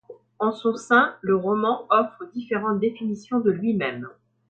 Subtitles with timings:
[0.39, 4.09] En son sein, le roman offre différentes définitions de lui-même.